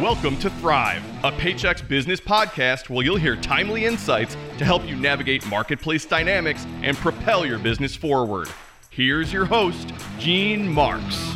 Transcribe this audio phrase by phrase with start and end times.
[0.00, 4.94] Welcome to Thrive, a Paychex business podcast where you'll hear timely insights to help you
[4.94, 8.48] navigate marketplace dynamics and propel your business forward.
[8.90, 11.34] Here's your host, Gene Marks.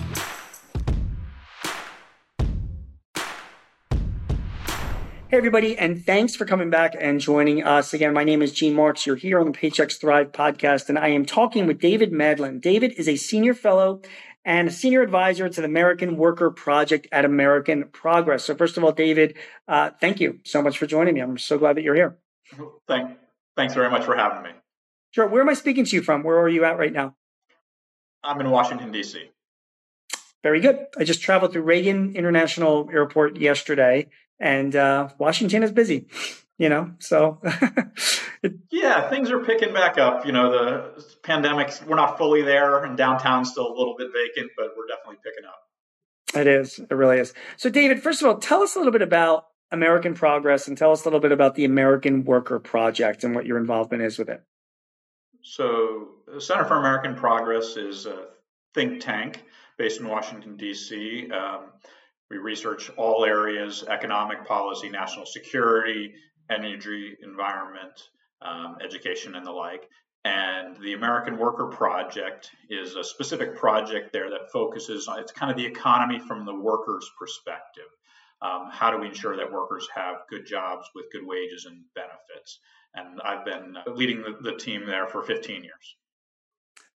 [5.28, 7.92] Hey, everybody, and thanks for coming back and joining us.
[7.92, 9.06] Again, my name is Gene Marks.
[9.06, 12.60] You're here on the Paychex Thrive podcast, and I am talking with David Madland.
[12.60, 14.02] David is a senior fellow
[14.44, 18.44] and a senior advisor to the American Worker Project at American Progress.
[18.44, 19.36] So, first of all, David,
[19.68, 21.20] uh, thank you so much for joining me.
[21.20, 22.18] I'm so glad that you're here.
[22.88, 23.16] Thank,
[23.56, 24.50] thanks very much for having me.
[25.12, 25.26] Sure.
[25.26, 26.22] Where am I speaking to you from?
[26.22, 27.14] Where are you at right now?
[28.24, 29.30] I'm in Washington, D.C.
[30.42, 30.86] Very good.
[30.98, 34.08] I just traveled through Reagan International Airport yesterday
[34.42, 36.06] and uh, Washington is busy,
[36.62, 36.92] you know.
[37.00, 37.40] So
[38.70, 40.24] yeah, things are picking back up.
[40.24, 44.52] You know, the pandemics we're not fully there, and downtown's still a little bit vacant,
[44.56, 45.58] but we're definitely picking up.
[46.40, 46.78] It is.
[46.78, 47.34] It really is.
[47.56, 50.92] So, David, first of all, tell us a little bit about American Progress and tell
[50.92, 54.28] us a little bit about the American Worker Project and what your involvement is with
[54.28, 54.40] it.
[55.42, 58.26] So, the Center for American Progress is a
[58.72, 59.42] think tank
[59.78, 61.28] based in Washington, D.C.
[61.32, 61.72] Um,
[62.30, 66.14] we research all areas economic policy, national security,
[66.52, 68.00] energy, environment,
[68.42, 69.88] um, education, and the like.
[70.24, 75.50] And the American Worker Project is a specific project there that focuses on it's kind
[75.50, 77.88] of the economy from the worker's perspective.
[78.40, 82.60] Um, how do we ensure that workers have good jobs with good wages and benefits?
[82.94, 85.96] And I've been leading the, the team there for 15 years.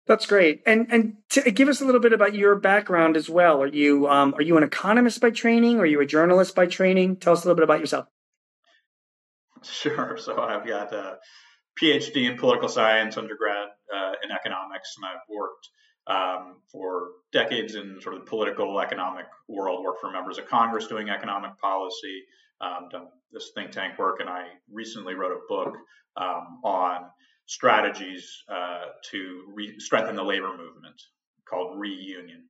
[0.05, 0.61] That's great.
[0.65, 3.61] And and to give us a little bit about your background as well.
[3.61, 5.79] Are you um, are you an economist by training?
[5.79, 7.17] Are you a journalist by training?
[7.17, 8.07] Tell us a little bit about yourself.
[9.71, 10.17] Sure.
[10.17, 11.17] So I've got a
[11.81, 15.69] PhD in political science, undergrad uh, in economics, and I've worked
[16.07, 19.83] um, for decades in sort of the political economic world.
[19.83, 22.23] Worked for members of Congress doing economic policy,
[22.61, 25.75] um, done this think tank work, and I recently wrote a book
[26.17, 27.05] um, on
[27.45, 31.01] strategies uh, to re- strengthen the labor movement
[31.49, 32.49] called Reunion.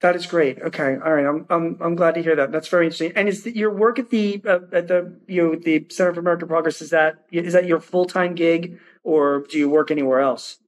[0.00, 0.60] That is great.
[0.62, 1.26] Okay, all right.
[1.26, 2.52] I'm I'm I'm glad to hear that.
[2.52, 3.12] That's very interesting.
[3.16, 6.20] And is the, your work at the uh, at the you know the Center for
[6.20, 10.20] American Progress is that is that your full time gig or do you work anywhere
[10.20, 10.58] else?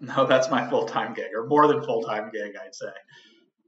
[0.00, 2.86] No, that's my full time gig, or more than full time gig, I'd say.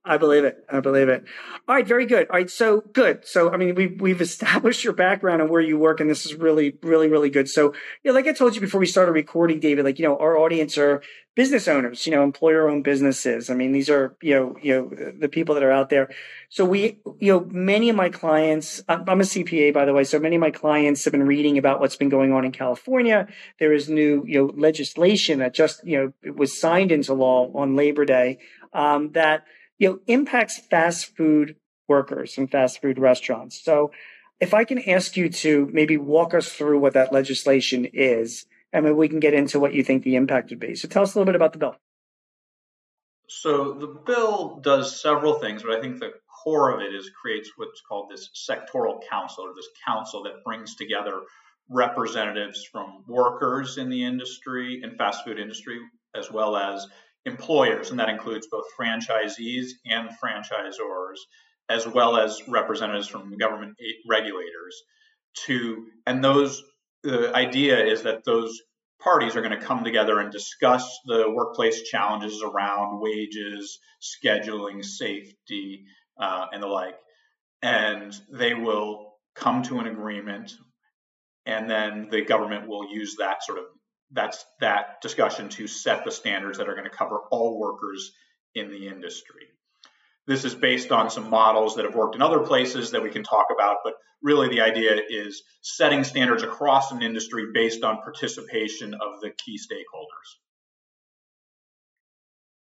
[0.07, 0.65] I believe it.
[0.71, 1.25] I believe it.
[1.67, 2.29] All right, very good.
[2.31, 3.27] All right, so good.
[3.27, 6.35] So, I mean, we've we've established your background and where you work, and this is
[6.35, 7.49] really, really, really good.
[7.49, 7.75] So,
[8.05, 10.79] yeah, like I told you before we started recording, David, like you know, our audience
[10.79, 11.03] are
[11.35, 13.51] business owners, you know, employer-owned businesses.
[13.51, 16.09] I mean, these are you know, you know, the people that are out there.
[16.51, 18.83] So, we, you know, many of my clients.
[18.89, 20.05] I'm a CPA, by the way.
[20.05, 23.27] So, many of my clients have been reading about what's been going on in California.
[23.59, 27.51] There is new, you know, legislation that just, you know, it was signed into law
[27.55, 28.39] on Labor Day
[28.73, 29.45] um, that
[29.79, 31.57] you know, impacts fast food
[31.89, 33.63] workers and fast food restaurants.
[33.63, 33.93] So
[34.41, 38.85] if I can ask you to maybe walk us through what that legislation is, and
[38.85, 40.75] maybe we can get into what you think the impact would be.
[40.75, 41.77] So tell us a little bit about the bill.
[43.29, 46.13] So the bill does several things, but I think the
[46.45, 50.77] core of it is creates what's called this sectoral council or this council that brings
[50.77, 51.23] together
[51.69, 55.81] representatives from workers in the industry and fast food industry
[56.15, 56.87] as well as
[57.27, 61.17] employers, and that includes both franchisees and franchisors,
[61.69, 63.77] as well as representatives from government
[64.09, 64.83] regulators.
[65.47, 66.63] To and those
[67.03, 68.59] the idea is that those
[69.03, 75.85] parties are going to come together and discuss the workplace challenges around wages, scheduling, safety,
[76.19, 76.97] uh, and the like,
[77.61, 80.53] and they will come to an agreement,
[81.45, 83.65] and then the government will use that sort of
[84.13, 88.13] that's that discussion to set the standards that are going to cover all workers
[88.55, 89.43] in the industry.
[90.27, 93.23] This is based on some models that have worked in other places that we can
[93.23, 98.95] talk about, but really the idea is setting standards across an industry based on participation
[98.95, 100.39] of the key stakeholders.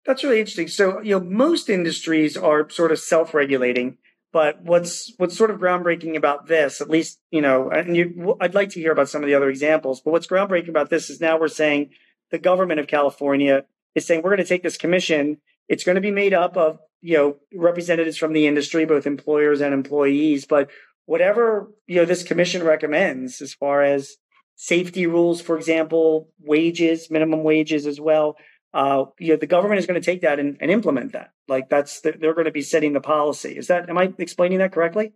[0.06, 0.68] That's really interesting.
[0.68, 3.98] So, you know, most industries are sort of self-regulating
[4.32, 8.56] but what's what's sort of groundbreaking about this, at least you know, and you, I'd
[8.56, 10.02] like to hear about some of the other examples.
[10.02, 11.92] But what's groundbreaking about this is now we're saying
[12.32, 15.38] the government of California is saying we're going to take this commission.
[15.68, 19.62] It's going to be made up of you know representatives from the industry, both employers
[19.62, 20.46] and employees.
[20.46, 20.70] But
[21.06, 24.16] whatever you know this commission recommends, as far as
[24.56, 28.38] safety rules, for example, wages, minimum wages as well,
[28.74, 31.32] uh, the government is going to take that and, and implement that.
[31.48, 33.58] Like that's the, they're going to be setting the policy.
[33.58, 35.14] Is that am I explaining that correctly?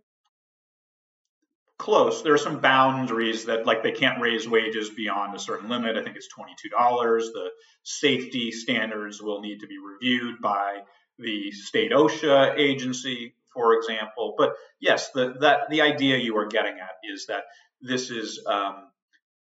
[1.78, 2.22] Close.
[2.22, 5.96] There are some boundaries that like they can't raise wages beyond a certain limit.
[5.96, 7.30] I think it's twenty two dollars.
[7.32, 7.50] The
[7.82, 10.80] safety standards will need to be reviewed by
[11.18, 14.34] the state OSHA agency for example.
[14.36, 17.44] But yes, the that the idea you are getting at is that
[17.80, 18.88] this is um,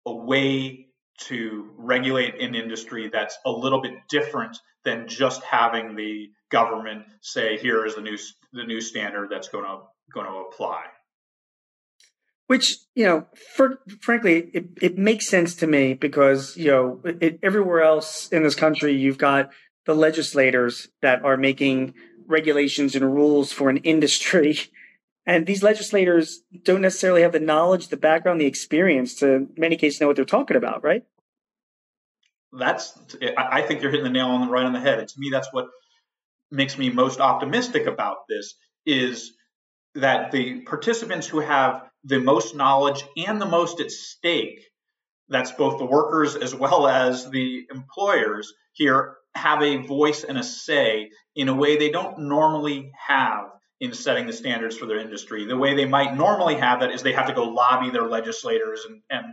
[0.07, 6.31] a way to regulate an industry that's a little bit different than just having the
[6.51, 8.19] government say here is the new
[8.53, 9.79] the new standard that's going to
[10.13, 10.85] going to apply.
[12.47, 13.27] Which you know
[13.57, 18.43] for, frankly it, it makes sense to me because you know it, everywhere else in
[18.43, 19.51] this country you've got
[19.87, 21.95] the legislators that are making
[22.27, 24.59] regulations and rules for an industry
[25.27, 29.77] and these legislators don't necessarily have the knowledge the background the experience to in many
[29.77, 31.05] cases know what they're talking about right?
[32.53, 32.97] That's
[33.37, 34.99] i think you're hitting the nail on the right on the head.
[34.99, 35.67] And to me that's what
[36.51, 38.55] makes me most optimistic about this
[38.87, 39.33] is
[39.95, 44.61] that the participants who have the most knowledge and the most at stake
[45.29, 50.43] that's both the workers as well as the employers here have a voice and a
[50.43, 53.47] say in a way they don't normally have
[53.85, 55.45] in setting the standards for their industry.
[55.45, 58.87] The way they might normally have that is they have to go lobby their legislators,
[58.89, 59.25] and, and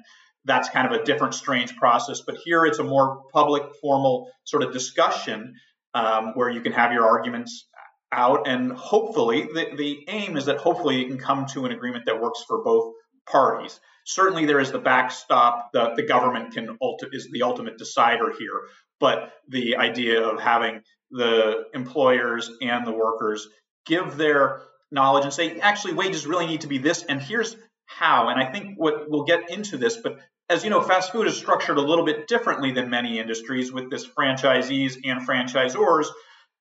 [0.44, 2.22] that's kind of a different, strange process.
[2.22, 5.56] But here it's a more public, formal sort of discussion
[5.94, 7.68] um, where you can have your arguments
[8.12, 12.06] out, and hopefully, the, the aim is that hopefully you can come to an agreement
[12.08, 12.94] that works for both
[13.26, 13.80] parties.
[14.06, 15.70] Certainly, there is the backstop.
[15.72, 18.64] The, the government can ulti- is the ultimate decider here,
[19.00, 20.82] but the idea of having
[21.12, 23.48] the employers and the workers
[23.86, 24.62] give their
[24.92, 27.56] knowledge and say, actually, wages really need to be this, and here's
[27.86, 28.30] how.
[28.30, 30.20] And I think what we'll get into this, but
[30.50, 33.90] as you know, fast food is structured a little bit differently than many industries with
[33.90, 36.08] this franchisees and franchisors.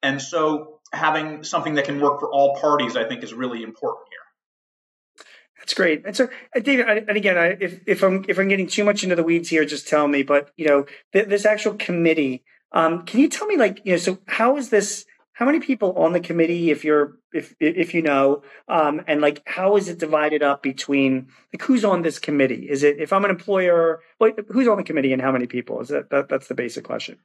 [0.03, 4.07] And so having something that can work for all parties, I think, is really important
[4.11, 5.25] here.
[5.59, 6.07] That's great.
[6.07, 9.15] And so, David, and again, I, if, if I'm if I'm getting too much into
[9.15, 10.23] the weeds here, just tell me.
[10.23, 13.99] But you know, th- this actual committee, um, can you tell me, like, you know,
[13.99, 15.05] so how is this?
[15.41, 19.43] How many people on the committee, if you're if if you know, um, and like
[19.47, 22.69] how is it divided up between like who's on this committee?
[22.69, 25.81] Is it if I'm an employer, well, who's on the committee and how many people?
[25.81, 27.21] Is that, that that's the basic question?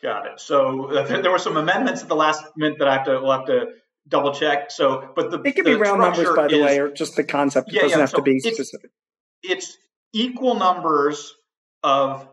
[0.00, 0.38] Got it.
[0.38, 3.32] So uh, there were some amendments at the last minute that I have to we'll
[3.32, 3.72] have to
[4.06, 4.70] double check.
[4.70, 7.16] So, but the it could the be round numbers, by the is, way, or just
[7.16, 7.70] the concept.
[7.70, 8.02] It yeah, doesn't yeah.
[8.02, 8.92] have so to be it's, specific.
[9.42, 9.76] It's
[10.14, 11.34] equal numbers
[11.82, 12.28] of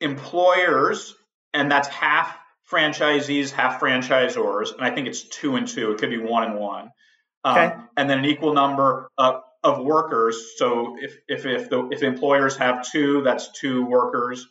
[0.00, 1.14] employers,
[1.52, 2.37] and that's half
[2.70, 5.92] franchisees, half franchisors, and I think it's two and two.
[5.92, 6.90] It could be one and one.
[7.44, 7.76] Um, okay.
[7.96, 10.54] And then an equal number of, of workers.
[10.56, 14.46] So if if if the if employers have two, that's two workers.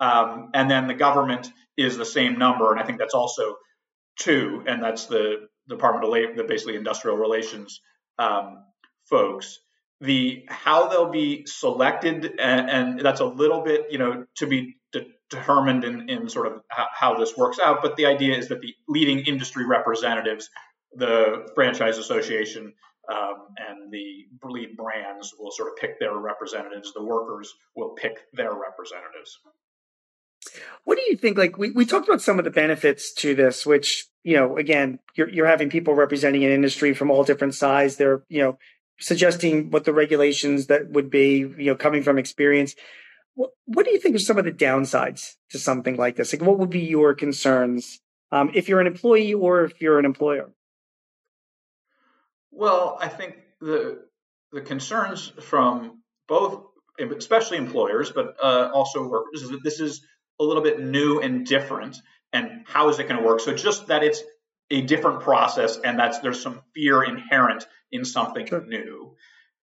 [0.00, 3.56] Um, and then the government is the same number, and I think that's also
[4.18, 7.80] two, and that's the Department of Labor, the basically industrial relations
[8.18, 8.64] um,
[9.08, 9.58] folks.
[10.00, 14.76] The how they'll be selected, and, and, that's a little bit, you know, to be
[14.92, 17.82] de- determined in, in sort of how, this works out.
[17.82, 20.50] But the idea is that the leading industry representatives,
[20.92, 22.74] the franchise association,
[23.10, 26.92] um, and the lead brands will sort of pick their representatives.
[26.92, 29.38] The workers will pick their representatives.
[30.84, 31.38] What do you think?
[31.38, 34.98] Like we, we talked about some of the benefits to this, which, you know, again,
[35.14, 37.96] you're you're having people representing an industry from all different sides.
[37.96, 38.58] They're, you know,
[38.98, 42.74] suggesting what the regulations that would be, you know, coming from experience.
[43.34, 46.32] What, what do you think are some of the downsides to something like this?
[46.32, 48.00] Like what would be your concerns
[48.32, 50.50] um, if you're an employee or if you're an employer?
[52.50, 54.04] Well, I think the
[54.52, 56.64] the concerns from both,
[56.98, 60.02] especially employers, but uh, also workers, is that this is
[60.40, 61.98] a little bit new and different
[62.32, 64.22] and how is it going to work so just that it's
[64.70, 68.64] a different process and that's there's some fear inherent in something sure.
[68.66, 69.14] new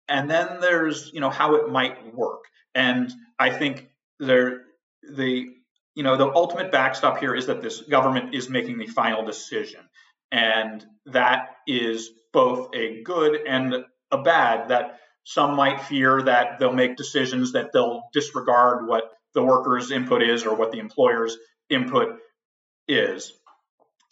[0.08, 2.44] and then there's you know how it might work
[2.78, 4.62] and i think there
[5.04, 5.48] the
[5.96, 9.82] you know the ultimate backstop here is that this government is making the final decision
[10.32, 16.72] and that is both a good and a bad that some might fear that they'll
[16.72, 21.38] make decisions that they'll disregard what the worker's input is or what the employer's
[21.70, 22.18] input
[22.88, 23.34] is.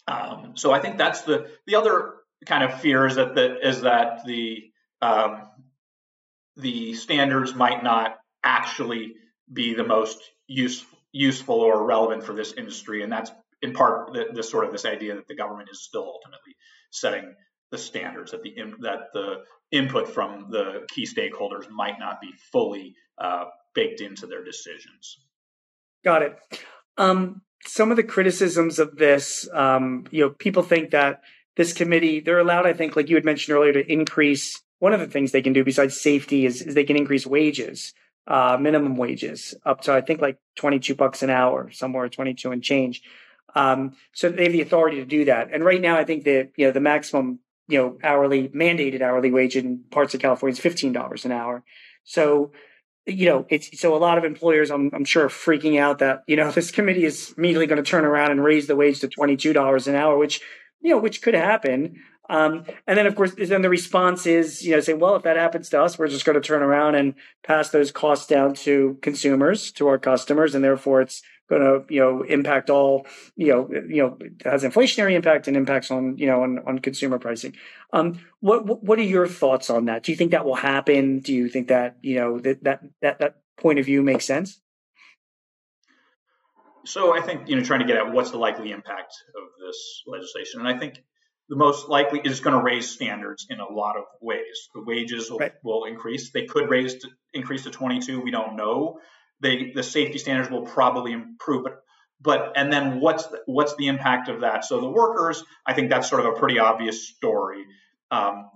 [0.06, 3.80] Um, so I think that's the the other kind of fear is that the, is
[3.80, 4.70] that the
[5.00, 5.42] um,
[6.56, 9.14] the standards might not actually
[9.52, 14.26] be the most use, useful or relevant for this industry, and that's in part the,
[14.32, 16.54] the sort of this idea that the government is still ultimately
[16.90, 17.34] setting
[17.70, 19.36] the standards that the that the
[19.72, 25.18] input from the key stakeholders might not be fully uh, baked into their decisions.
[26.04, 26.38] Got it.
[26.96, 31.22] Um, some of the criticisms of this, um, you know, people think that
[31.56, 34.62] this committee, they're allowed, I think, like you had mentioned earlier, to increase.
[34.78, 37.94] One of the things they can do besides safety is, is they can increase wages,
[38.26, 42.62] uh, minimum wages up to, I think, like 22 bucks an hour, somewhere 22 and
[42.62, 43.02] change.
[43.54, 45.48] Um, so they have the authority to do that.
[45.52, 49.30] And right now, I think that, you know, the maximum you know, hourly mandated hourly
[49.30, 51.64] wage in parts of California is fifteen dollars an hour.
[52.04, 52.52] So,
[53.06, 56.22] you know, it's so a lot of employers, I'm, I'm sure, are freaking out that
[56.26, 59.08] you know this committee is immediately going to turn around and raise the wage to
[59.08, 60.40] twenty two dollars an hour, which
[60.80, 62.02] you know, which could happen.
[62.28, 65.36] Um, and then, of course, then the response is, you know, say, well, if that
[65.36, 67.14] happens to us, we're just going to turn around and
[67.44, 72.00] pass those costs down to consumers, to our customers, and therefore it's going to you
[72.00, 73.06] know impact all
[73.36, 77.18] you know you know has inflationary impact and impacts on you know on, on consumer
[77.18, 77.54] pricing.
[77.92, 80.02] Um what what are your thoughts on that?
[80.02, 81.20] Do you think that will happen?
[81.20, 84.60] Do you think that you know that that that, that point of view makes sense?
[86.84, 90.02] So i think you know trying to get at what's the likely impact of this
[90.06, 91.02] legislation and i think
[91.48, 95.30] the most likely is going to raise standards in a lot of ways the wages
[95.30, 95.52] will, right.
[95.62, 98.98] will increase they could raise to, increase to 22 we don't know
[99.40, 101.64] they the safety standards will probably improve.
[101.64, 101.82] But
[102.20, 104.64] but and then what's the, what's the impact of that?
[104.64, 107.64] So the workers, I think that's sort of a pretty obvious story.
[108.10, 108.50] Um,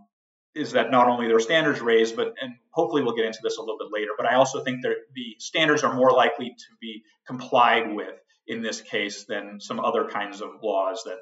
[0.55, 3.61] is that not only their standards raised, but and hopefully we'll get into this a
[3.61, 4.13] little bit later.
[4.17, 8.15] But I also think that the standards are more likely to be complied with
[8.47, 11.19] in this case than some other kinds of laws that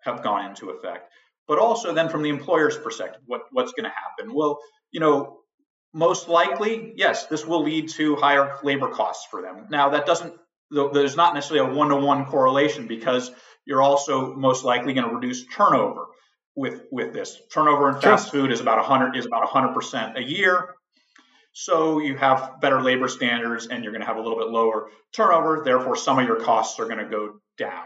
[0.00, 1.10] have gone into effect.
[1.46, 4.34] But also then from the employer's perspective, what, what's going to happen?
[4.34, 4.58] Well,
[4.90, 5.38] you know,
[5.94, 9.66] most likely, yes, this will lead to higher labor costs for them.
[9.70, 10.34] Now, that doesn't,
[10.70, 13.30] there's not necessarily a one to one correlation because
[13.64, 16.06] you're also most likely going to reduce turnover
[16.54, 17.40] with, with this.
[17.52, 20.74] Turnover in fast food is about 100 is about 100% a year.
[21.52, 24.90] So you have better labor standards and you're going to have a little bit lower
[25.12, 25.62] turnover.
[25.64, 27.84] Therefore, some of your costs are going to go down.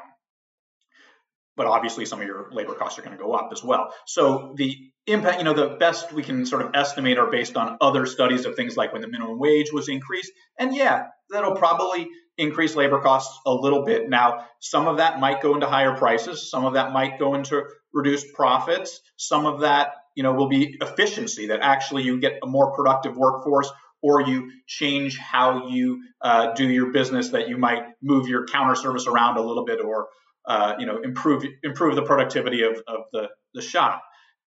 [1.56, 3.92] But obviously, some of your labor costs are going to go up as well.
[4.06, 4.74] So the
[5.06, 8.46] impact, you know, the best we can sort of estimate are based on other studies
[8.46, 10.32] of things like when the minimum wage was increased.
[10.58, 14.08] And yeah, that'll probably increase labor costs a little bit.
[14.08, 17.62] Now, some of that might go into higher prices, some of that might go into
[17.92, 22.46] reduced profits, some of that, you know, will be efficiency that actually you get a
[22.46, 23.70] more productive workforce
[24.02, 28.74] or you change how you uh, do your business that you might move your counter
[28.74, 30.08] service around a little bit or
[30.46, 34.02] uh, you know improve improve the productivity of, of the, the shop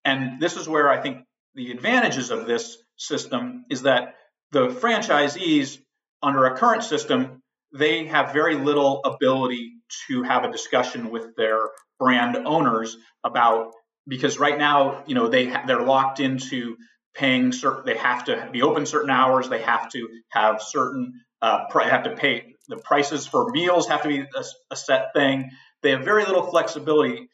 [0.06, 1.24] and this is where I think
[1.56, 4.14] the advantages of this system is that
[4.52, 5.78] the franchisees
[6.22, 7.42] under a current system,
[7.74, 9.72] they have very little ability
[10.06, 11.58] to have a discussion with their
[11.98, 13.72] brand owners about
[14.06, 16.76] because right now, you know, they they're locked into
[17.14, 21.66] paying certain they have to be open certain hours, they have to have certain uh,
[21.82, 25.50] have to pay the prices for meals have to be a, a set thing.
[25.86, 27.28] They have very little flexibility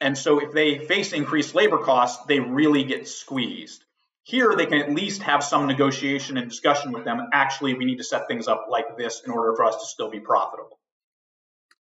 [0.00, 3.84] and so if they face increased labor costs, they really get squeezed.
[4.22, 7.28] Here, they can at least have some negotiation and discussion with them.
[7.32, 10.10] Actually, we need to set things up like this in order for us to still
[10.10, 10.78] be profitable.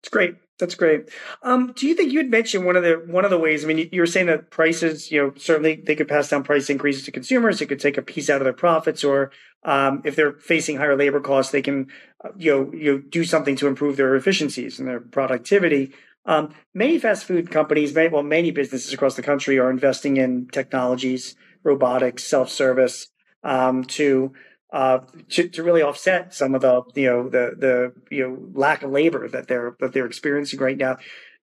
[0.02, 0.36] That's great.
[0.60, 1.10] That's great.
[1.44, 3.64] Um, do you think you had mentioned one of the one of the ways?
[3.64, 6.70] I mean, you were saying that prices, you know, certainly they could pass down price
[6.70, 7.62] increases to consumers.
[7.62, 9.32] It could take a piece out of their profits, or
[9.64, 11.88] um, if they're facing higher labor costs, they can,
[12.26, 15.94] uh, you know, you know, do something to improve their efficiencies and their productivity.
[16.26, 20.48] Um, many fast food companies, many, well, many businesses across the country are investing in
[20.52, 23.08] technologies, robotics, self-service
[23.44, 24.34] um, to,
[24.72, 28.84] uh, to to really offset some of the you know the the you know lack
[28.84, 30.98] of labor that they're that they're experiencing right now.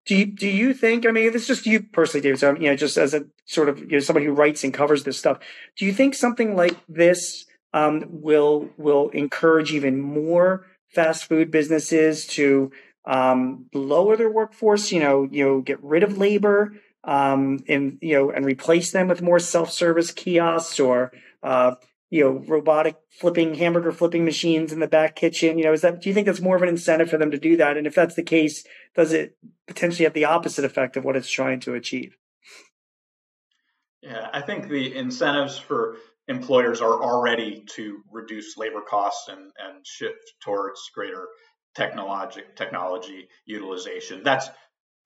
[0.07, 1.07] Do you, do you think?
[1.07, 2.38] I mean, this is just you personally, David.
[2.38, 5.04] So you know, just as a sort of you know somebody who writes and covers
[5.04, 5.38] this stuff,
[5.76, 12.26] do you think something like this um, will will encourage even more fast food businesses
[12.26, 12.71] to
[13.04, 18.14] um, lower their workforce, you know, you know, get rid of labor, um, and you
[18.14, 21.12] know, and replace them with more self-service kiosks or
[21.43, 21.75] uh,
[22.11, 25.59] you know, robotic flipping hamburger flipping machines in the back kitchen.
[25.59, 27.39] You know, is that do you think that's more of an incentive for them to
[27.39, 27.77] do that?
[27.77, 31.31] And if that's the case, does it potentially have the opposite effect of what it's
[31.31, 32.17] trying to achieve?
[34.03, 35.97] Yeah, I think the incentives for
[36.29, 41.27] employers are already to reduce labor costs and, and shift towards greater
[41.75, 44.23] technology technology utilization.
[44.23, 44.49] That's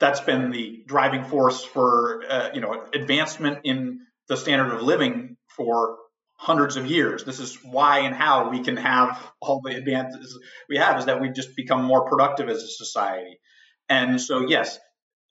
[0.00, 5.36] that's been the driving force for uh, you know advancement in the standard of living
[5.56, 5.96] for
[6.38, 7.24] hundreds of years.
[7.24, 11.20] This is why and how we can have all the advances we have is that
[11.20, 13.40] we've just become more productive as a society.
[13.88, 14.78] And so yes,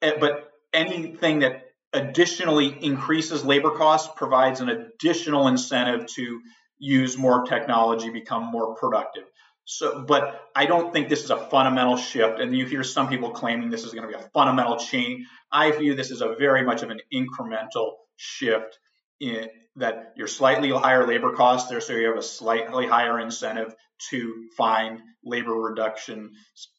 [0.02, 6.42] eh, but anything that additionally increases labor costs provides an additional incentive to
[6.78, 9.24] use more technology, become more productive.
[9.64, 12.40] So, but I don't think this is a fundamental shift.
[12.40, 15.26] And you hear some people claiming this is going to be a fundamental change.
[15.52, 18.78] I view this as a very much of an incremental shift
[19.20, 23.74] in that you're slightly higher labor costs there, so you have a slightly higher incentive
[24.10, 26.32] to find labor reduction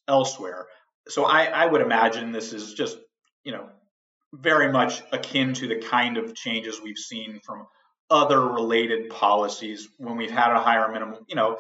[0.07, 0.67] elsewhere.
[1.09, 2.99] So I, I would imagine this is just,
[3.45, 3.69] you know,
[4.33, 7.67] very much akin to the kind of changes we've seen from
[8.11, 11.25] other related policies when we've had a higher minimum.
[11.29, 11.59] You know,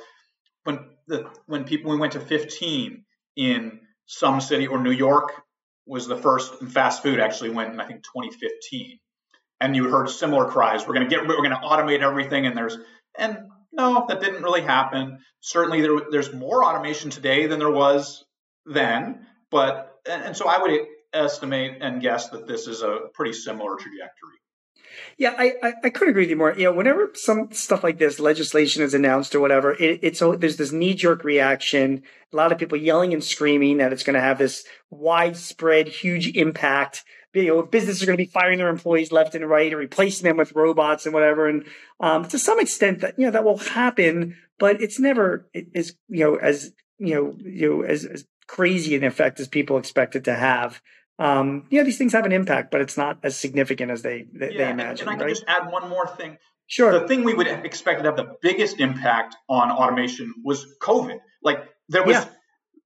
[0.64, 3.04] when the when people we went to 15
[3.36, 5.32] in some city or New York
[5.86, 8.98] was the first, and fast food actually went in I think 2015,
[9.60, 10.86] and you heard similar cries.
[10.86, 12.76] We're going to get we're going to automate everything, and there's
[13.16, 13.38] and
[13.72, 15.18] no, that didn't really happen.
[15.40, 18.24] Certainly, there, there's more automation today than there was
[18.66, 23.76] then, but and, so I would estimate and guess that this is a pretty similar
[23.76, 24.38] trajectory.
[25.16, 26.54] Yeah, I, I, I, couldn't agree with you more.
[26.56, 30.56] You know, whenever some stuff like this legislation is announced or whatever, it, it's there's
[30.56, 32.02] this knee jerk reaction.
[32.32, 36.36] A lot of people yelling and screaming that it's going to have this widespread, huge
[36.36, 37.04] impact.
[37.34, 40.24] You know, businesses are going to be firing their employees left and right or replacing
[40.24, 41.48] them with robots and whatever.
[41.48, 41.64] And
[42.00, 46.24] um, to some extent, that you know that will happen, but it's never as you
[46.24, 50.24] know as you know you know as, as crazy an effect as people expect it
[50.24, 50.80] to have
[51.18, 54.52] um, yeah, these things have an impact, but it's not as significant as they they,
[54.52, 55.08] yeah, they imagine.
[55.08, 55.34] And, and I right?
[55.34, 56.38] just add one more thing.
[56.66, 56.92] Sure.
[56.92, 61.18] The thing we would expect to have the biggest impact on automation was COVID.
[61.42, 62.28] Like there was yeah.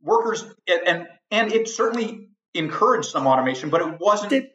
[0.01, 4.53] workers, and and it certainly encouraged some automation, but it wasn't it,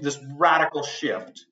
[0.00, 1.44] this radical shift.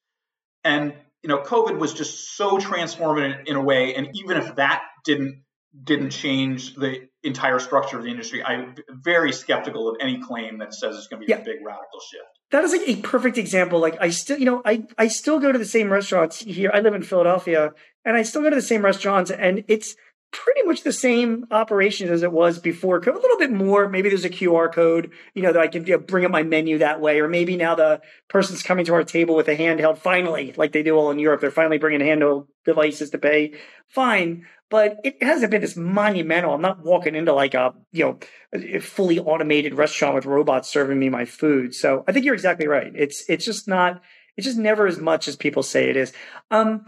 [0.65, 4.83] And you know, COVID was just so transformative in a way, and even if that
[5.05, 5.43] didn't
[5.85, 8.43] didn't change the entire structure of the industry.
[8.43, 11.39] I'm very skeptical of any claim that says it's going to be yeah.
[11.39, 12.25] a big radical shift.
[12.51, 13.81] That is like a perfect example.
[13.81, 16.71] Like I still, you know, I I still go to the same restaurants here.
[16.73, 17.73] I live in Philadelphia,
[18.05, 19.97] and I still go to the same restaurants, and it's
[20.33, 22.99] pretty much the same operation as it was before.
[22.99, 23.89] A little bit more.
[23.89, 26.43] Maybe there's a QR code, you know, that I can you know, bring up my
[26.43, 27.21] menu that way.
[27.21, 29.99] Or maybe now the person's coming to our table with a handheld.
[29.99, 33.55] Finally, like they do all in Europe, they're finally bringing handheld devices to pay.
[33.89, 36.53] Fine, but it hasn't been this monumental.
[36.53, 38.19] I'm not walking into like a you know
[38.53, 41.75] a fully automated restaurant with robots serving me my food.
[41.75, 42.93] So I think you're exactly right.
[42.95, 44.03] It's it's just not.
[44.37, 46.13] It's just never as much as people say it is.
[46.51, 46.85] Um,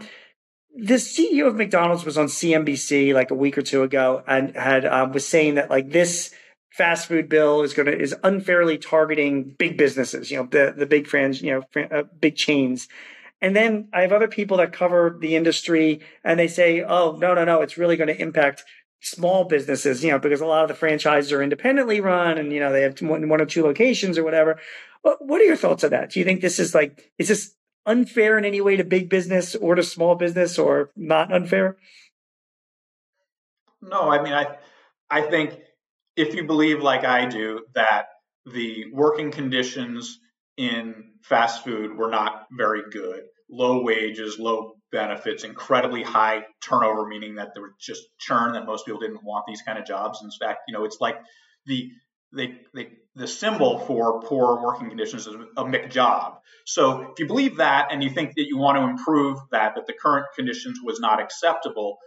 [0.75, 4.85] the CEO of McDonald's was on CNBC like a week or two ago and had
[4.85, 6.33] um, was saying that like this
[6.71, 10.85] fast food bill is going to is unfairly targeting big businesses, you know, the the
[10.85, 12.87] big fans, you know, fran- uh, big chains.
[13.41, 17.33] And then I have other people that cover the industry and they say, "Oh, no,
[17.33, 18.63] no, no, it's really going to impact
[19.01, 22.59] small businesses, you know, because a lot of the franchises are independently run and you
[22.59, 24.59] know, they have one, one or two locations or whatever."
[25.01, 26.11] What are your thoughts on that?
[26.11, 29.55] Do you think this is like is this unfair in any way to big business
[29.55, 31.77] or to small business or not unfair?
[33.81, 34.57] No, I mean I
[35.09, 35.57] I think
[36.15, 38.07] if you believe like I do that
[38.45, 40.19] the working conditions
[40.57, 47.35] in fast food were not very good, low wages, low benefits, incredibly high turnover, meaning
[47.35, 50.21] that there was just churn that most people didn't want these kind of jobs.
[50.21, 51.17] In fact, you know, it's like
[51.65, 51.89] the
[52.33, 52.89] they, they
[53.19, 56.37] the symbol for poor working conditions is a McJob.
[56.65, 59.87] So if you believe that and you think that you want to improve that, that
[59.87, 61.97] the current conditions was not acceptable,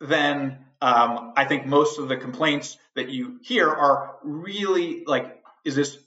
[0.00, 5.76] then um, I think most of the complaints that you hear are really like, is
[5.76, 5.98] this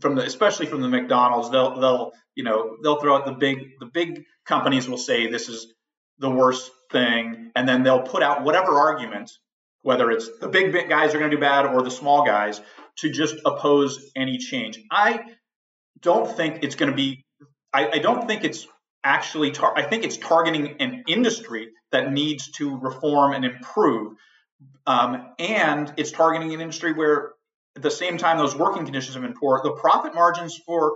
[0.00, 1.50] from the, especially from the McDonald's?
[1.50, 5.48] They'll, they'll, you know, they'll throw out the big, the big companies will say this
[5.48, 5.72] is
[6.18, 9.30] the worst thing, and then they'll put out whatever argument,
[9.82, 12.60] whether it's the big, big guys are going to do bad or the small guys,
[12.98, 14.78] to just oppose any change.
[14.90, 15.24] I
[16.00, 17.24] don't think it's going to be.
[17.72, 18.66] I, I don't think it's
[19.04, 19.50] actually.
[19.50, 24.14] Tar- I think it's targeting an industry that needs to reform and improve,
[24.86, 27.32] um, and it's targeting an industry where,
[27.76, 29.60] at the same time, those working conditions have been poor.
[29.62, 30.94] The profit margins for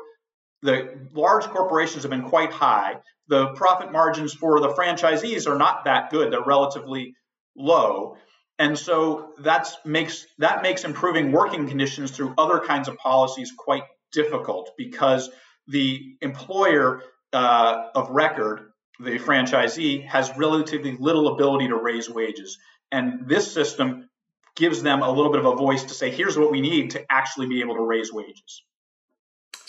[0.62, 2.96] the large corporations have been quite high.
[3.28, 6.32] The profit margins for the franchisees are not that good.
[6.32, 7.14] They're relatively
[7.56, 8.16] low.
[8.60, 13.84] And so that's makes that makes improving working conditions through other kinds of policies quite
[14.12, 15.30] difficult because
[15.66, 22.58] the employer uh, of record, the franchisee, has relatively little ability to raise wages.
[22.92, 24.10] And this system
[24.56, 27.06] gives them a little bit of a voice to say, here's what we need to
[27.10, 28.62] actually be able to raise wages.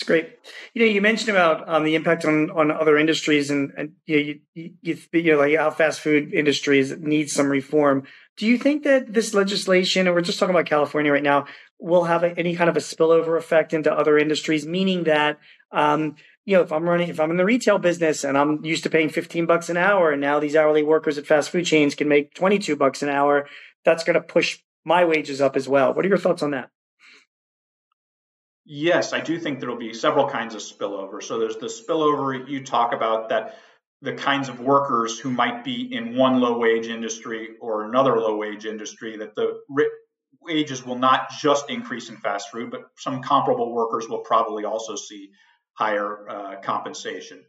[0.02, 0.40] It's great.
[0.74, 4.18] You know, you mentioned about um, the impact on, on other industries, and, and you,
[4.18, 8.08] know, you, you, you know, like how fast food industries needs some reform.
[8.38, 11.46] Do you think that this legislation, and we're just talking about California right now,
[11.80, 14.66] will have a, any kind of a spillover effect into other industries?
[14.66, 15.40] Meaning that,
[15.72, 16.16] um,
[16.46, 18.90] you know, if I'm running, if I'm in the retail business and I'm used to
[18.90, 22.08] paying 15 bucks an hour, and now these hourly workers at fast food chains can
[22.08, 23.48] make 22 bucks an hour,
[23.84, 25.94] that's going to push my wages up as well.
[25.94, 26.70] What are your thoughts on that?
[28.66, 31.22] Yes, I do think there will be several kinds of spillover.
[31.22, 33.58] So there's the spillover you talk about that
[34.02, 38.36] the kinds of workers who might be in one low wage industry or another low
[38.36, 39.60] wage industry that the
[40.42, 44.96] wages will not just increase in fast food, but some comparable workers will probably also
[44.96, 45.30] see
[45.74, 47.44] higher uh, compensation.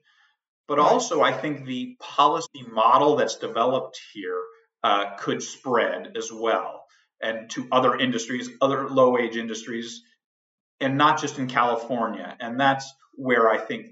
[0.69, 4.41] But also, I think the policy model that's developed here
[4.85, 6.85] uh, could spread as well
[7.23, 10.03] and to other industries, other low wage industries,
[10.81, 12.37] and not just in California.
[12.41, 13.87] And that's where I think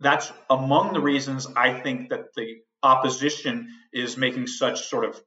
[0.00, 5.20] that's among the reasons I think that the opposition is making such sort of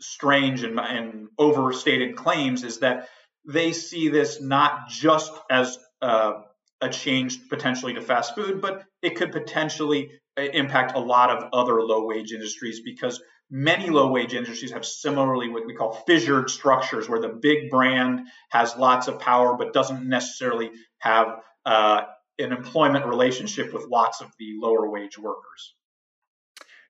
[0.00, 3.08] strange and, and overstated claims is that
[3.46, 6.32] they see this not just as uh,
[6.80, 11.48] a change potentially to fast food, but it could potentially uh, impact a lot of
[11.52, 16.48] other low wage industries because many low wage industries have similarly what we call fissured
[16.48, 21.26] structures where the big brand has lots of power but doesn't necessarily have
[21.66, 22.02] uh,
[22.38, 25.74] an employment relationship with lots of the lower wage workers.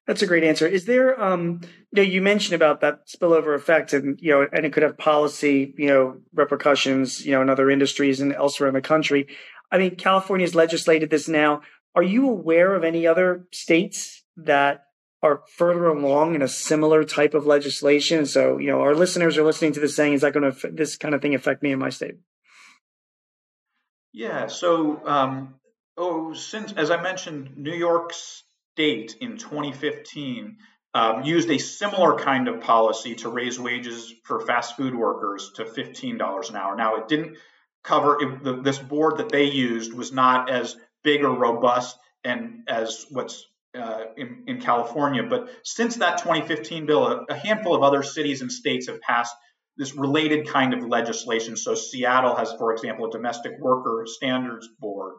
[0.06, 0.66] That's a great answer.
[0.66, 1.60] Is there, um,
[1.92, 4.98] you know, you mentioned about that spillover effect, and you know, and it could have
[4.98, 9.28] policy, you know, repercussions, you know, in other industries and elsewhere in the country.
[9.70, 11.62] I mean, California has legislated this now.
[11.94, 14.86] Are you aware of any other states that
[15.22, 18.26] are further along in a similar type of legislation?
[18.26, 20.96] So, you know, our listeners are listening to this saying, "Is that going to this
[20.96, 22.16] kind of thing affect me in my state?"
[24.12, 24.46] Yeah.
[24.48, 25.54] So, um,
[25.96, 30.56] oh, since as I mentioned, New York State in 2015
[30.94, 35.64] um, used a similar kind of policy to raise wages for fast food workers to
[35.64, 36.76] $15 an hour.
[36.76, 37.38] Now, it didn't
[37.82, 42.60] cover it, the, this board that they used was not as big or robust and
[42.68, 43.44] as what's
[43.74, 45.22] uh, in, in, California.
[45.22, 49.34] But since that 2015 bill, a, a handful of other cities and states have passed
[49.82, 51.56] this related kind of legislation.
[51.56, 55.14] So Seattle has, for example, a domestic worker standards board.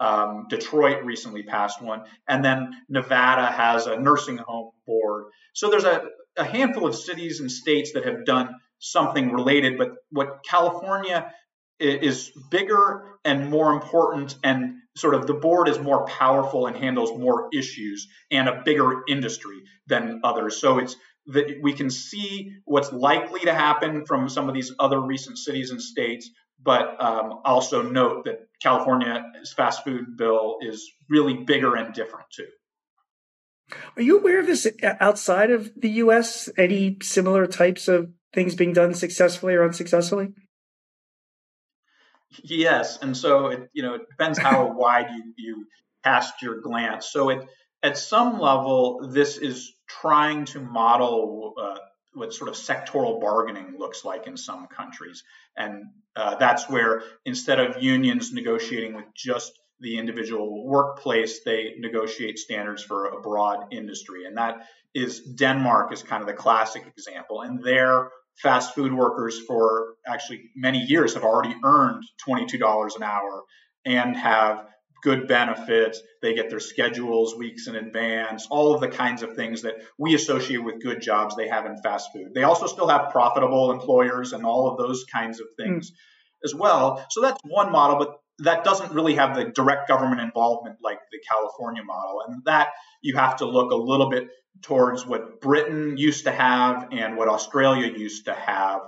[0.00, 5.24] Um, Detroit recently passed one, and then Nevada has a nursing home board.
[5.52, 6.06] So there's a,
[6.38, 9.76] a handful of cities and states that have done something related.
[9.76, 11.30] But what California
[11.78, 17.10] is bigger and more important, and sort of the board is more powerful and handles
[17.18, 20.56] more issues and a bigger industry than others.
[20.56, 20.96] So it's
[21.28, 25.70] that we can see what's likely to happen from some of these other recent cities
[25.70, 26.30] and states,
[26.62, 32.46] but um, also note that California's fast food bill is really bigger and different too.
[33.96, 36.48] Are you aware of this outside of the U.S.?
[36.56, 40.34] Any similar types of things being done successfully or unsuccessfully?
[42.42, 45.66] Yes, and so it you know it depends how wide you you
[46.04, 47.08] cast your glance.
[47.10, 47.48] So it
[47.82, 51.76] at some level, this is trying to model uh,
[52.14, 55.22] what sort of sectoral bargaining looks like in some countries.
[55.56, 62.38] And uh, that's where instead of unions negotiating with just the individual workplace, they negotiate
[62.38, 64.24] standards for a broad industry.
[64.24, 67.42] And that is Denmark is kind of the classic example.
[67.42, 73.42] And their fast food workers for actually many years have already earned $22 an hour
[73.84, 74.66] and have
[75.02, 76.00] good benefits.
[76.22, 80.14] They get their schedules weeks in advance, all of the kinds of things that we
[80.14, 82.34] associate with good jobs they have in fast food.
[82.34, 85.94] They also still have profitable employers and all of those kinds of things mm.
[86.44, 87.04] as well.
[87.10, 91.18] So that's one model, but that doesn't really have the direct government involvement like the
[91.28, 92.22] California model.
[92.26, 92.68] And that
[93.00, 94.28] you have to look a little bit
[94.62, 98.80] towards what Britain used to have and what Australia used to have.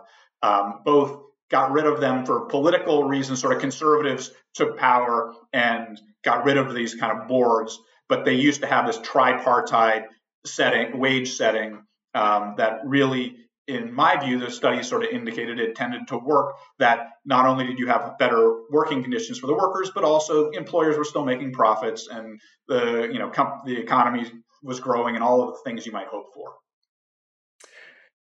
[0.42, 3.40] Um, both got rid of them for political reasons.
[3.40, 8.34] Sort of conservatives took power and got rid of these kind of boards, but they
[8.34, 10.06] used to have this tripartite
[10.44, 11.82] setting, wage setting
[12.14, 16.56] um, that really, in my view, the study sort of indicated it tended to work.
[16.78, 20.96] That not only did you have better working conditions for the workers, but also employers
[20.96, 23.30] were still making profits, and the you know
[23.64, 24.30] the economy
[24.62, 26.54] was growing, and all of the things you might hope for.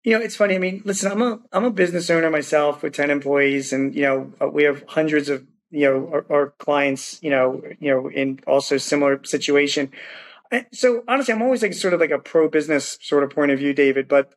[0.06, 0.54] You know, it's funny.
[0.54, 4.02] I mean, listen, I'm a I'm a business owner myself with ten employees, and you
[4.02, 7.18] know, uh, we have hundreds of you know our, our clients.
[7.24, 9.90] You know, you know, in also similar situation.
[10.72, 13.58] So honestly, I'm always like sort of like a pro business sort of point of
[13.58, 14.06] view, David.
[14.06, 14.32] But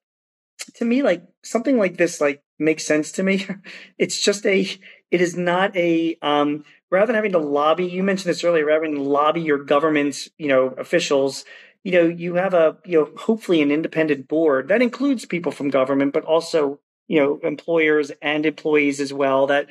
[0.78, 3.46] to me, like something like this, like makes sense to me.
[4.00, 4.68] It's just a.
[5.12, 6.18] It is not a.
[6.24, 8.66] um Rather than having to lobby, you mentioned this earlier.
[8.66, 11.46] Rather than lobby your government, you know, officials
[11.90, 15.72] you know, you have a, you know, hopefully an independent board that includes people from
[15.72, 19.66] government, but also, you know, employers and employees as well that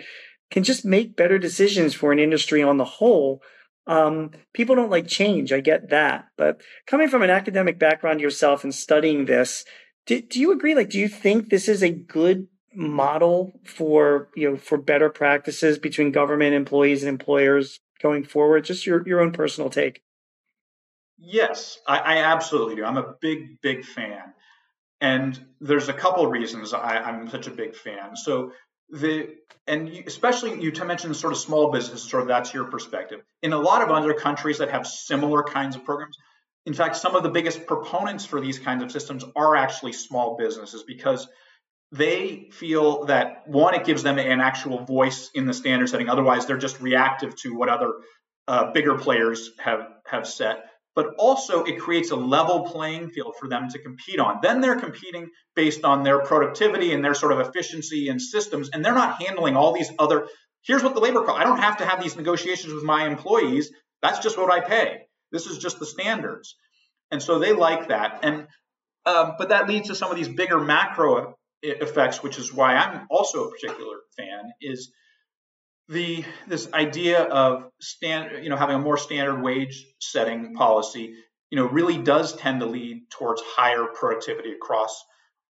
[0.50, 3.40] can just make better decisions for an industry on the whole.
[3.86, 5.52] Um, people don't like change.
[5.52, 6.26] I get that.
[6.36, 9.64] But coming from an academic background yourself and studying this,
[10.06, 10.74] do, do you agree?
[10.74, 15.78] Like, do you think this is a good model for, you know, for better practices
[15.78, 18.64] between government employees and employers going forward?
[18.64, 20.02] Just your, your own personal take.
[21.18, 22.84] Yes, I, I, absolutely do.
[22.84, 24.34] I'm a big, big fan.
[25.00, 28.16] And there's a couple reasons I, I'm such a big fan.
[28.16, 28.52] So,
[28.90, 29.28] the
[29.66, 33.20] and you, especially you mentioned sort of small business, sort of that's your perspective.
[33.42, 36.16] In a lot of other countries that have similar kinds of programs,
[36.64, 40.36] in fact, some of the biggest proponents for these kinds of systems are actually small
[40.36, 41.28] businesses because
[41.92, 46.08] they feel that one, it gives them an actual voice in the standard setting.
[46.08, 47.92] Otherwise, they're just reactive to what other
[48.46, 50.64] uh, bigger players have have set
[50.98, 54.40] but also it creates a level playing field for them to compete on.
[54.42, 58.84] Then they're competing based on their productivity and their sort of efficiency and systems, and
[58.84, 60.26] they're not handling all these other.
[60.64, 61.38] Here's what the labor cost.
[61.38, 63.70] I don't have to have these negotiations with my employees.
[64.02, 65.02] That's just what I pay.
[65.30, 66.56] This is just the standards,
[67.12, 68.18] and so they like that.
[68.24, 68.48] And
[69.06, 73.06] um, but that leads to some of these bigger macro effects, which is why I'm
[73.08, 74.50] also a particular fan.
[74.60, 74.90] Is
[75.88, 81.14] the this idea of stand, you know, having a more standard wage setting policy,
[81.50, 85.02] you know, really does tend to lead towards higher productivity across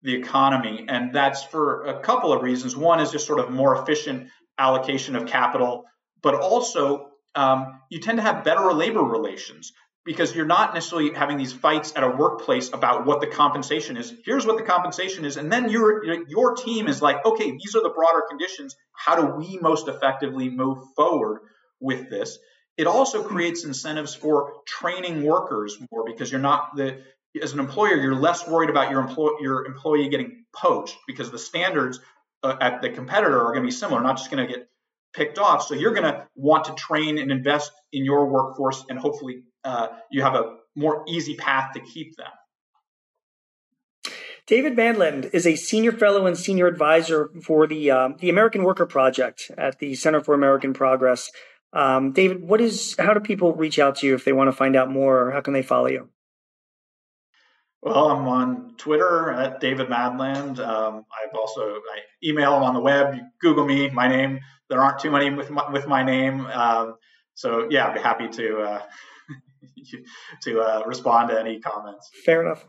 [0.02, 2.76] the economy, and that's for a couple of reasons.
[2.76, 5.86] One is just sort of more efficient allocation of capital,
[6.21, 9.74] but also um, you tend to have better labor relations
[10.05, 14.13] because you're not necessarily having these fights at a workplace about what the compensation is.
[14.23, 17.81] Here's what the compensation is, and then your your team is like, okay, these are
[17.81, 18.75] the broader conditions.
[18.93, 21.39] How do we most effectively move forward
[21.79, 22.37] with this?
[22.77, 27.01] It also creates incentives for training workers more because you're not the
[27.41, 31.39] as an employer, you're less worried about your employee your employee getting poached because the
[31.39, 31.99] standards
[32.43, 34.69] uh, at the competitor are going to be similar, not just going to get
[35.13, 35.63] picked off.
[35.63, 39.88] So you're going to want to train and invest in your workforce and hopefully uh,
[40.12, 42.28] you have a more easy path to keep them.
[44.47, 48.86] David Madland is a senior fellow and senior advisor for the um, the American Worker
[48.86, 51.32] Project at the Center for American Progress.
[51.73, 54.51] Um, David, what is how do people reach out to you if they want to
[54.51, 56.10] find out more, or how can they follow you?
[57.82, 60.60] Well, I'm on Twitter at David Madland.
[60.60, 63.15] Um, I've also I email them on the web.
[63.41, 64.41] Google me, my name.
[64.69, 66.45] There aren't too many with my, with my name.
[66.47, 66.95] Um,
[67.34, 68.82] so yeah, I'd be happy to uh,
[70.43, 72.10] to uh, respond to any comments.
[72.25, 72.65] Fair enough.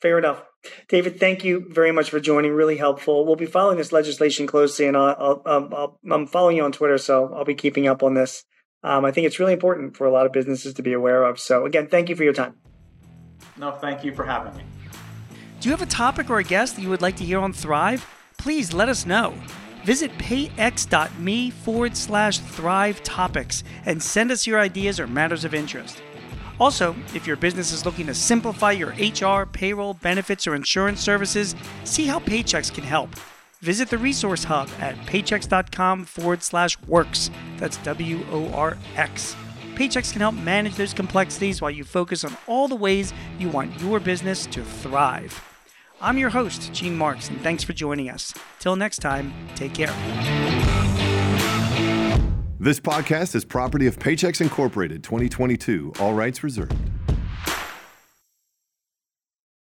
[0.00, 0.42] Fair enough.
[0.88, 2.52] David, thank you very much for joining.
[2.52, 3.26] Really helpful.
[3.26, 6.98] We'll be following this legislation closely, and I'll, I'll, i am following you on Twitter,
[6.98, 8.44] so I'll be keeping up on this.
[8.82, 11.38] Um, I think it's really important for a lot of businesses to be aware of.
[11.38, 12.54] So, again, thank you for your time.
[13.58, 14.64] No, thank you for having me.
[15.60, 17.52] Do you have a topic or a guest that you would like to hear on
[17.52, 18.06] Thrive?
[18.38, 19.34] Please let us know.
[19.84, 26.02] Visit payx.me forward slash thrive topics and send us your ideas or matters of interest.
[26.60, 31.56] Also, if your business is looking to simplify your HR, payroll, benefits, or insurance services,
[31.84, 33.08] see how Paychex can help.
[33.62, 37.30] Visit the resource hub at paychex.com forward slash works.
[37.58, 39.34] That's W O R X.
[39.74, 43.78] Paychex can help manage those complexities while you focus on all the ways you want
[43.80, 45.42] your business to thrive.
[46.00, 48.32] I'm your host, Gene Marks, and thanks for joining us.
[48.58, 50.69] Till next time, take care.
[52.62, 56.76] This podcast is property of Paychex Incorporated 2022, all rights reserved.